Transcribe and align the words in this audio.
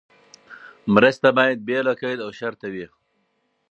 مرسته 0.95 1.27
باید 1.37 1.59
بې 1.67 1.79
له 1.87 1.93
قید 2.01 2.19
او 2.25 2.31
شرطه 2.39 2.67
وي. 2.73 2.87